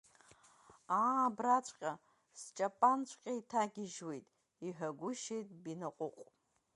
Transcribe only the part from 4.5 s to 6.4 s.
иҳәагәышьеит Бинаҟәыҟә.